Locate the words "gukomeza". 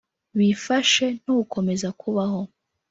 1.39-1.87